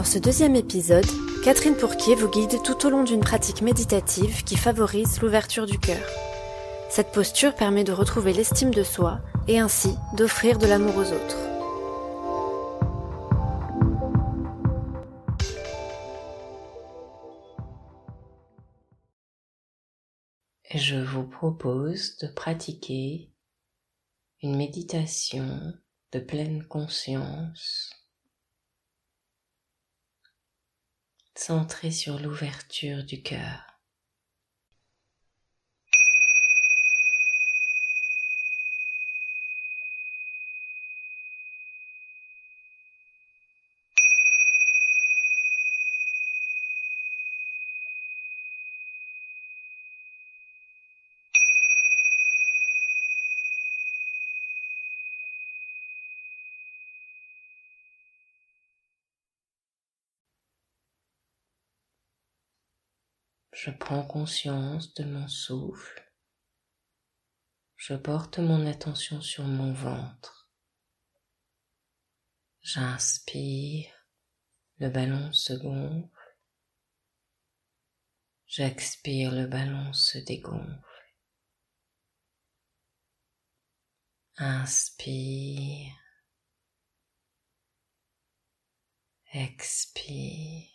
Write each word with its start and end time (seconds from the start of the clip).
Dans 0.00 0.06
ce 0.06 0.18
deuxième 0.18 0.56
épisode, 0.56 1.04
Catherine 1.44 1.76
Pourquier 1.76 2.14
vous 2.14 2.30
guide 2.30 2.62
tout 2.62 2.86
au 2.86 2.88
long 2.88 3.04
d'une 3.04 3.20
pratique 3.20 3.60
méditative 3.60 4.44
qui 4.44 4.56
favorise 4.56 5.20
l'ouverture 5.20 5.66
du 5.66 5.78
cœur. 5.78 6.00
Cette 6.88 7.12
posture 7.12 7.54
permet 7.54 7.84
de 7.84 7.92
retrouver 7.92 8.32
l'estime 8.32 8.72
de 8.72 8.82
soi 8.82 9.20
et 9.46 9.58
ainsi 9.58 9.90
d'offrir 10.16 10.56
de 10.56 10.66
l'amour 10.66 10.96
aux 10.96 11.12
autres. 11.12 11.36
Je 20.74 20.96
vous 20.96 21.24
propose 21.24 22.16
de 22.16 22.28
pratiquer 22.28 23.28
une 24.42 24.56
méditation 24.56 25.74
de 26.12 26.20
pleine 26.20 26.64
conscience 26.68 27.99
centrée 31.40 31.90
sur 31.90 32.18
l'ouverture 32.18 33.02
du 33.02 33.22
cœur. 33.22 33.69
Je 63.62 63.70
prends 63.70 64.02
conscience 64.02 64.94
de 64.94 65.04
mon 65.04 65.28
souffle. 65.28 66.10
Je 67.76 67.92
porte 67.92 68.38
mon 68.38 68.66
attention 68.66 69.20
sur 69.20 69.44
mon 69.44 69.74
ventre. 69.74 70.50
J'inspire, 72.62 73.92
le 74.78 74.88
ballon 74.88 75.30
se 75.34 75.52
gonfle. 75.52 76.08
J'expire, 78.46 79.30
le 79.30 79.46
ballon 79.46 79.92
se 79.92 80.16
dégonfle. 80.16 81.12
Inspire. 84.38 85.92
Expire. 89.34 90.69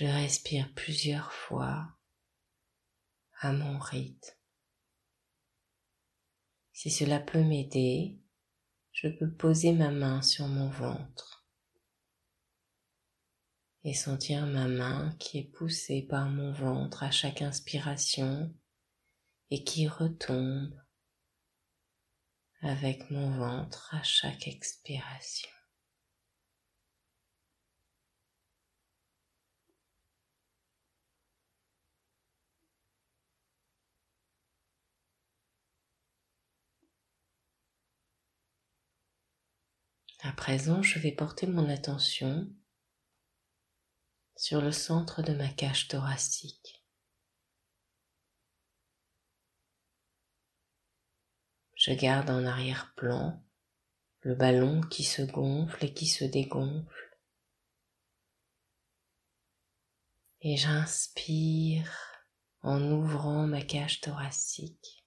Je 0.00 0.06
respire 0.06 0.72
plusieurs 0.72 1.30
fois 1.30 1.86
à 3.38 3.52
mon 3.52 3.78
rythme. 3.78 4.34
Si 6.72 6.90
cela 6.90 7.20
peut 7.20 7.42
m'aider, 7.42 8.18
je 8.92 9.08
peux 9.08 9.30
poser 9.30 9.72
ma 9.72 9.90
main 9.90 10.22
sur 10.22 10.46
mon 10.46 10.70
ventre 10.70 11.46
et 13.84 13.92
sentir 13.92 14.46
ma 14.46 14.68
main 14.68 15.14
qui 15.18 15.36
est 15.36 15.52
poussée 15.52 16.00
par 16.08 16.30
mon 16.30 16.50
ventre 16.50 17.02
à 17.02 17.10
chaque 17.10 17.42
inspiration 17.42 18.54
et 19.50 19.64
qui 19.64 19.86
retombe 19.86 20.80
avec 22.62 23.10
mon 23.10 23.36
ventre 23.36 23.94
à 23.94 24.02
chaque 24.02 24.48
expiration. 24.48 25.59
À 40.22 40.32
présent, 40.32 40.82
je 40.82 40.98
vais 40.98 41.12
porter 41.12 41.46
mon 41.46 41.70
attention 41.70 42.46
sur 44.36 44.60
le 44.60 44.70
centre 44.70 45.22
de 45.22 45.32
ma 45.32 45.48
cage 45.48 45.88
thoracique. 45.88 46.84
Je 51.74 51.92
garde 51.92 52.28
en 52.28 52.44
arrière-plan 52.44 53.42
le 54.20 54.34
ballon 54.34 54.82
qui 54.82 55.04
se 55.04 55.22
gonfle 55.22 55.86
et 55.86 55.94
qui 55.94 56.06
se 56.06 56.24
dégonfle. 56.24 57.18
Et 60.42 60.58
j'inspire 60.58 61.90
en 62.60 62.82
ouvrant 62.90 63.46
ma 63.46 63.62
cage 63.62 64.02
thoracique. 64.02 64.99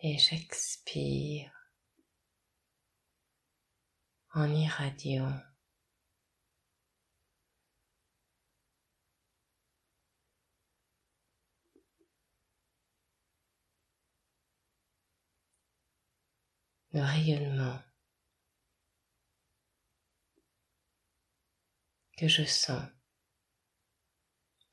Et 0.00 0.18
j'expire 0.18 1.50
en 4.34 4.52
irradiant 4.54 5.32
le 16.92 17.02
rayonnement 17.02 17.78
que 22.16 22.28
je 22.28 22.44
sens 22.44 22.82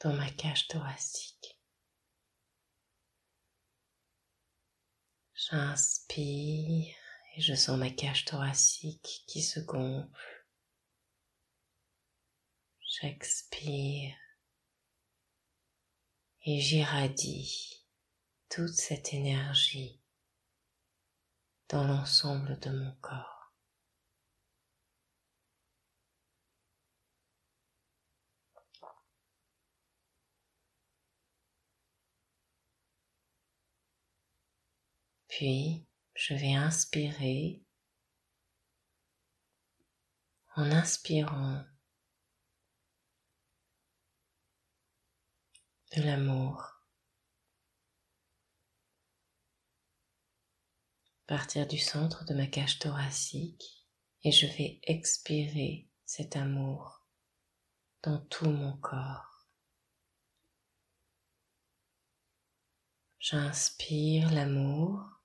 dans 0.00 0.12
ma 0.14 0.30
cage 0.30 0.68
thoracique. 0.68 1.51
J'inspire 5.50 6.94
et 7.34 7.40
je 7.40 7.54
sens 7.54 7.76
ma 7.78 7.90
cage 7.90 8.24
thoracique 8.24 9.24
qui 9.26 9.42
se 9.42 9.58
gonfle. 9.58 10.46
J'expire 12.80 14.14
et 16.44 16.60
j'irradie 16.60 17.84
toute 18.48 18.74
cette 18.74 19.12
énergie 19.14 20.00
dans 21.68 21.84
l'ensemble 21.84 22.58
de 22.60 22.70
mon 22.70 22.94
corps. 23.00 23.31
Puis, 35.32 35.86
je 36.14 36.34
vais 36.34 36.52
inspirer 36.52 37.64
en 40.56 40.70
inspirant 40.70 41.64
de 45.96 46.02
l'amour. 46.02 46.82
Partir 51.26 51.66
du 51.66 51.78
centre 51.78 52.26
de 52.26 52.34
ma 52.34 52.46
cage 52.46 52.78
thoracique 52.78 53.88
et 54.24 54.32
je 54.32 54.46
vais 54.46 54.80
expirer 54.82 55.88
cet 56.04 56.36
amour 56.36 57.06
dans 58.02 58.18
tout 58.26 58.50
mon 58.50 58.76
corps. 58.76 59.48
J'inspire 63.18 64.30
l'amour 64.30 65.21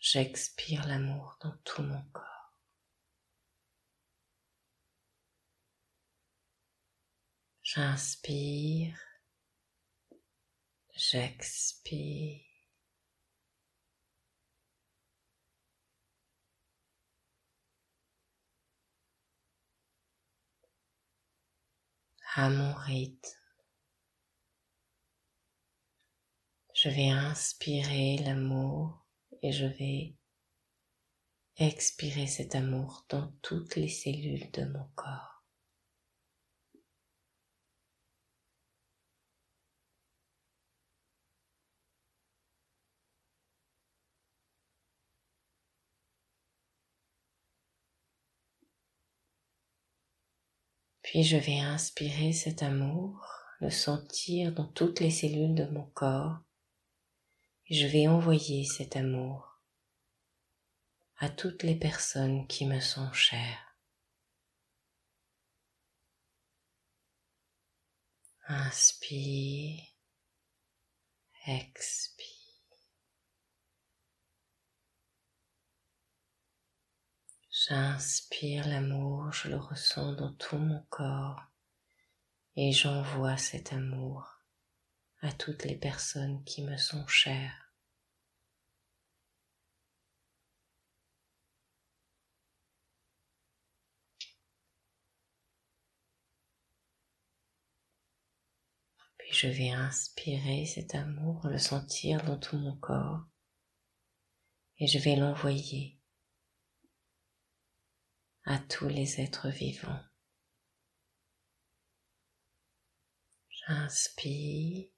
J'expire 0.00 0.86
l'amour 0.86 1.36
dans 1.42 1.54
tout 1.62 1.82
mon 1.82 2.02
corps. 2.12 2.54
J'inspire, 7.62 8.98
j'expire. 10.96 12.40
À 22.34 22.48
mon 22.48 22.72
rythme, 22.72 23.28
je 26.74 26.88
vais 26.88 27.10
inspirer 27.10 28.16
l'amour 28.18 29.09
et 29.42 29.52
je 29.52 29.66
vais 29.66 30.14
expirer 31.56 32.26
cet 32.26 32.54
amour 32.54 33.04
dans 33.08 33.32
toutes 33.42 33.76
les 33.76 33.88
cellules 33.88 34.50
de 34.52 34.64
mon 34.64 34.86
corps. 34.94 35.44
Puis 51.02 51.24
je 51.24 51.36
vais 51.36 51.58
inspirer 51.58 52.32
cet 52.32 52.62
amour, 52.62 53.26
le 53.60 53.68
sentir 53.68 54.52
dans 54.52 54.68
toutes 54.68 55.00
les 55.00 55.10
cellules 55.10 55.56
de 55.56 55.64
mon 55.64 55.86
corps 55.86 56.38
je 57.70 57.86
vais 57.86 58.08
envoyer 58.08 58.64
cet 58.64 58.96
amour 58.96 59.60
à 61.18 61.28
toutes 61.28 61.62
les 61.62 61.76
personnes 61.76 62.48
qui 62.48 62.66
me 62.66 62.80
sont 62.80 63.12
chères. 63.12 63.76
Inspire, 68.48 69.84
expire. 71.46 72.26
J'inspire 77.52 78.66
l'amour, 78.66 79.30
je 79.32 79.48
le 79.48 79.58
ressens 79.58 80.14
dans 80.14 80.32
tout 80.32 80.58
mon 80.58 80.82
corps 80.88 81.40
et 82.56 82.72
j'envoie 82.72 83.36
cet 83.36 83.72
amour 83.72 84.40
à 85.20 85.30
toutes 85.30 85.64
les 85.64 85.76
personnes 85.76 86.42
qui 86.44 86.62
me 86.62 86.76
sont 86.76 87.06
chères. 87.06 87.59
Puis 99.20 99.34
je 99.34 99.48
vais 99.48 99.70
inspirer 99.70 100.64
cet 100.64 100.94
amour, 100.94 101.46
le 101.46 101.58
sentir 101.58 102.24
dans 102.24 102.38
tout 102.38 102.56
mon 102.56 102.76
corps 102.76 103.26
et 104.78 104.86
je 104.86 104.98
vais 104.98 105.14
l'envoyer 105.14 106.00
à 108.44 108.58
tous 108.58 108.88
les 108.88 109.20
êtres 109.20 109.50
vivants. 109.50 110.02
J'inspire 113.50 114.88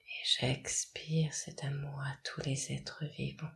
et 0.00 0.24
j'expire 0.24 1.34
cet 1.34 1.64
amour 1.64 2.00
à 2.00 2.16
tous 2.24 2.40
les 2.40 2.72
êtres 2.72 3.04
vivants. 3.04 3.54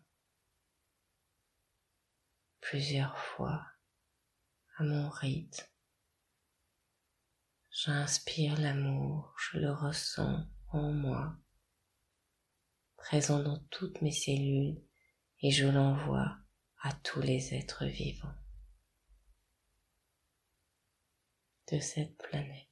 Plusieurs 2.60 3.18
fois 3.18 3.66
à 4.76 4.84
mon 4.84 5.08
rythme. 5.08 5.71
J'inspire 7.74 8.60
l'amour, 8.60 9.34
je 9.38 9.58
le 9.58 9.72
ressens 9.72 10.46
en 10.68 10.92
moi, 10.92 11.38
présent 12.96 13.42
dans 13.42 13.58
toutes 13.70 14.02
mes 14.02 14.12
cellules 14.12 14.78
et 15.40 15.50
je 15.50 15.66
l'envoie 15.66 16.36
à 16.82 16.92
tous 16.92 17.22
les 17.22 17.54
êtres 17.54 17.86
vivants 17.86 18.34
de 21.72 21.80
cette 21.80 22.18
planète. 22.18 22.71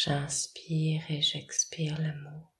J'inspire 0.00 1.10
et 1.10 1.22
j'expire 1.22 2.00
l'amour. 2.00 2.54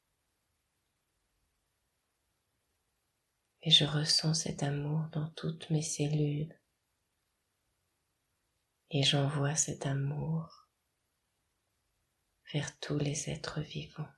Et 3.62 3.70
je 3.70 3.84
ressens 3.84 4.34
cet 4.34 4.64
amour 4.64 5.06
dans 5.12 5.30
toutes 5.36 5.70
mes 5.70 5.82
cellules. 5.82 6.52
Et 8.90 9.04
j'envoie 9.04 9.54
cet 9.54 9.86
amour 9.86 10.68
vers 12.52 12.76
tous 12.80 12.98
les 12.98 13.30
êtres 13.30 13.60
vivants. 13.60 14.17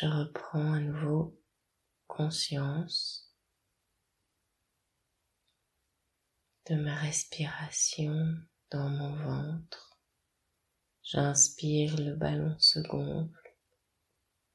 Je 0.00 0.06
reprends 0.06 0.74
à 0.74 0.78
nouveau 0.78 1.36
conscience 2.06 3.34
de 6.66 6.76
ma 6.76 6.94
respiration 6.94 8.36
dans 8.70 8.90
mon 8.90 9.16
ventre. 9.16 9.98
J'inspire, 11.02 11.96
le 11.96 12.14
ballon 12.14 12.56
se 12.60 12.78
gonfle. 12.78 13.56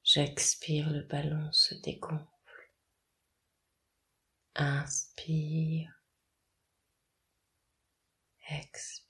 J'expire, 0.06 0.90
le 0.90 1.02
ballon 1.02 1.52
se 1.52 1.76
dégonfle. 1.76 2.26
Inspire. 4.56 5.92
Expire. 8.48 9.03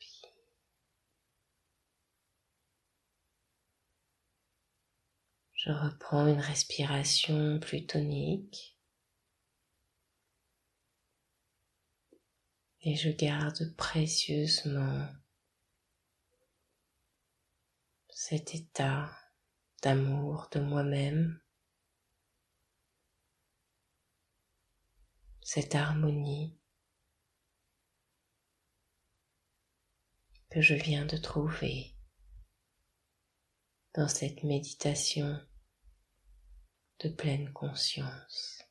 Je 5.65 5.71
reprends 5.71 6.27
une 6.27 6.41
respiration 6.41 7.57
plus 7.61 7.85
tonique. 7.85 8.77
Et 12.81 12.97
je 12.97 13.09
garde 13.09 13.73
précieusement 13.77 15.07
cet 18.09 18.55
état 18.55 19.09
d'amour 19.81 20.49
de 20.51 20.59
moi-même, 20.59 21.39
cette 25.43 25.75
harmonie 25.75 26.59
que 30.49 30.59
je 30.59 30.73
viens 30.73 31.05
de 31.05 31.15
trouver 31.15 31.95
dans 33.93 34.09
cette 34.09 34.43
méditation 34.43 35.39
de 36.99 37.09
pleine 37.09 37.49
conscience. 37.53 38.62